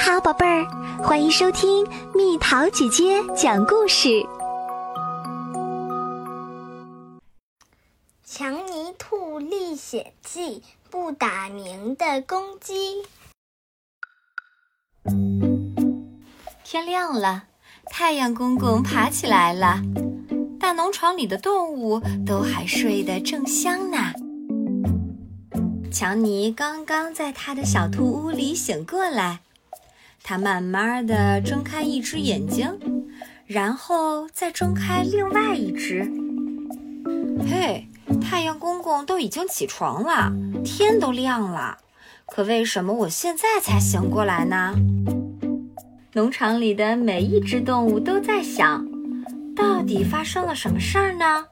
[0.00, 0.64] 好，宝贝儿，
[1.02, 4.08] 欢迎收听蜜桃姐姐讲故事。
[8.24, 13.02] 《强尼兔历险记》不打鸣的公鸡。
[16.62, 17.46] 天亮了，
[17.86, 19.80] 太阳公公爬起来了，
[20.60, 24.12] 大农场里的动物都还睡得正香呢。
[25.92, 29.40] 强尼刚刚在他的小兔屋里醒过来。
[30.30, 32.78] 他慢慢地睁开一只眼睛，
[33.46, 36.06] 然后再睁开另外一只。
[37.50, 37.88] 嘿，
[38.20, 40.30] 太阳公公都已经起床了，
[40.62, 41.78] 天都亮了，
[42.26, 44.74] 可为什么我现在才醒过来呢？
[46.12, 48.86] 农场里的每一只动物都在想，
[49.56, 51.46] 到底发生了什么事儿呢？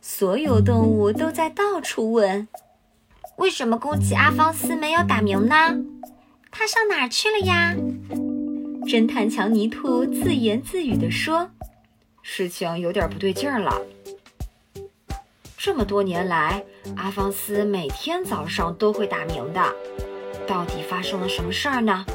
[0.00, 2.46] 所有动物都在到处问：
[3.38, 5.76] 为什么公鸡阿方斯没有打鸣呢？
[6.50, 7.76] 他上哪儿去了呀？
[8.88, 11.50] 侦探强尼兔自言自语地说
[12.24, 13.78] ：“事情有点不对劲儿了。
[15.58, 16.64] 这么多年来，
[16.96, 19.60] 阿方斯每天早上都会打鸣的，
[20.46, 22.06] 到底发生了什么事儿呢？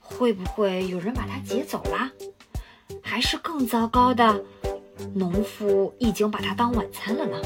[0.00, 2.10] 会不会有人把他劫走了？
[3.00, 4.42] 还是更糟糕的，
[5.14, 7.40] 农夫已经把他当晚餐了呢？”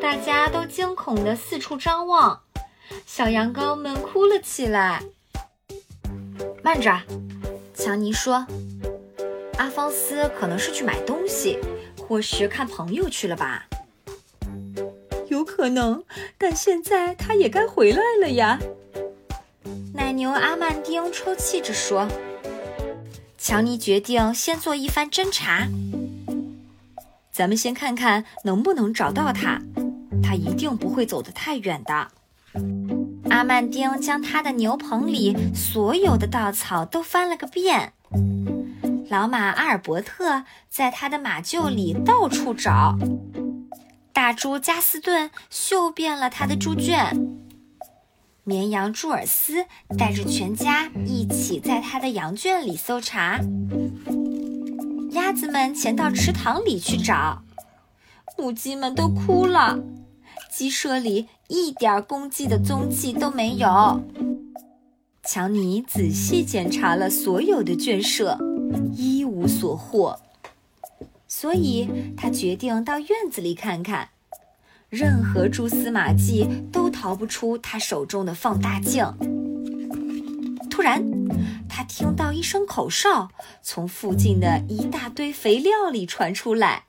[0.00, 2.40] 大家都惊恐地四处张望。
[3.04, 5.02] 小羊羔们哭了起来。
[6.62, 7.00] 慢着，
[7.74, 8.46] 强尼说
[9.56, 11.58] ：“阿方斯可能是去买东西，
[11.96, 13.66] 或是看朋友去了吧？
[15.28, 16.04] 有可能，
[16.36, 18.58] 但现在他也该回来了呀。”
[19.94, 22.06] 奶牛阿曼丁抽泣着说
[23.38, 25.66] ：“强尼决定先做一番侦查。
[27.32, 29.62] 咱们先看看能不能找到他，
[30.22, 32.08] 他一定不会走得太远的。”
[33.30, 37.92] 阿曼丁将他的牛棚里所有的稻草都翻了个遍，
[39.08, 42.98] 老马阿尔伯特在他的马厩里到处找，
[44.12, 47.16] 大猪加斯顿嗅遍了他的猪圈，
[48.44, 49.64] 绵羊朱尔斯
[49.96, 53.40] 带着全家一起在他的羊圈里搜查，
[55.12, 57.42] 鸭子们潜到池塘里去找，
[58.36, 59.78] 母鸡们都哭了。
[60.50, 64.02] 鸡舍里一点公鸡的踪迹都没有。
[65.22, 68.36] 强尼仔细检查了所有的圈舍，
[68.92, 70.18] 一无所获，
[71.28, 74.08] 所以他决定到院子里看看。
[74.88, 79.06] 任何蛛丝马迹都逃不出他手中的放大镜。
[80.68, 81.04] 突然，
[81.68, 83.28] 他听到一声口哨
[83.62, 86.82] 从附近的一大堆肥料里传出来。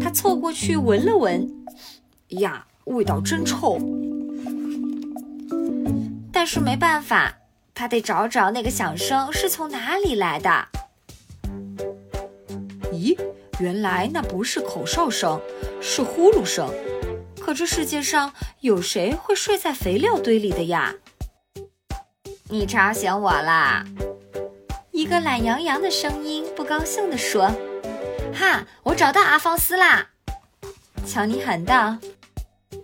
[0.00, 1.59] 他凑过去闻了闻。
[2.38, 3.78] 呀，味道真臭！
[6.32, 7.36] 但是没办法，
[7.74, 10.68] 他得找找那个响声是从哪里来的。
[12.92, 13.18] 咦，
[13.58, 15.40] 原来那不是口哨声，
[15.80, 16.72] 是呼噜声。
[17.40, 20.94] 可这世界上有谁会睡在肥料堆里的呀？
[22.48, 23.84] 你吵醒我啦！
[24.92, 27.50] 一个懒洋洋的声音不高兴地说
[28.34, 30.08] ：“哈，我找到阿方斯啦！”
[31.06, 31.98] 乔尼喊道。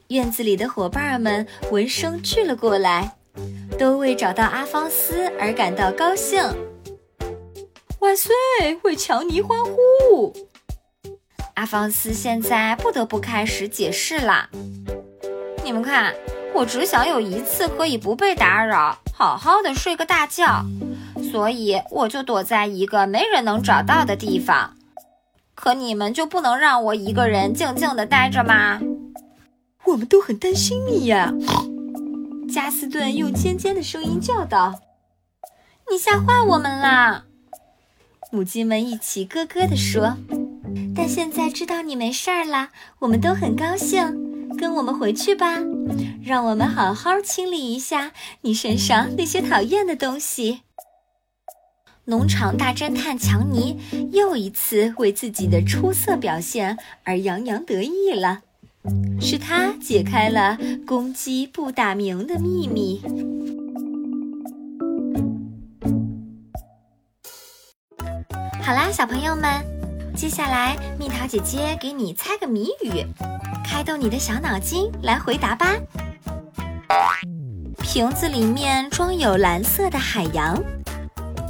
[0.09, 3.17] 院子里的伙伴们闻声聚了过来，
[3.77, 6.41] 都为找到阿方斯而感到高兴。
[7.99, 8.33] 万岁！
[8.85, 10.33] 为强尼欢呼！
[11.55, 14.49] 阿方斯现在不得不开始解释了。
[15.65, 16.15] 你们看，
[16.55, 20.65] 我只想有一次可以不被打扰，好好的睡个大觉，
[21.33, 24.77] 所以我就躲在一个没人能找到的地方。
[25.57, 28.81] 可你们就不能让我一个人静静的待着吗？
[29.87, 31.33] 我们都很担心你呀，
[32.53, 34.81] 加斯顿用尖尖的声音叫道
[35.91, 37.25] ：“你吓坏我们啦！”
[38.33, 40.17] 母鸡们一起咯咯地说
[40.95, 44.25] ：“但现在知道你没事儿了，我们都很高兴。
[44.59, 45.59] 跟我们回去吧，
[46.25, 50.63] 让我们好好清理一下你身上那些讨厌的东西。”
[52.07, 53.81] 农场大侦探强尼
[54.13, 58.43] 又一次为自己的出色表现而洋洋得意了。
[59.21, 60.57] 是他解开了
[60.87, 63.03] 公鸡不打鸣的秘密。
[68.63, 69.65] 好啦，小朋友们，
[70.15, 73.07] 接下来蜜桃姐姐给你猜个谜语，
[73.65, 75.75] 开动你的小脑筋来回答吧。
[77.81, 80.61] 瓶子里面装有蓝色的海洋，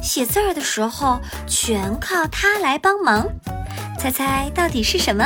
[0.01, 3.27] 写字儿的时候全靠它来帮忙，
[3.99, 5.25] 猜猜到底是什么？